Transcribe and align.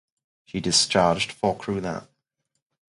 She 0.45 0.59
discharged 0.59 1.31
four 1.31 1.55
crew 1.55 1.79
there. 1.79 2.07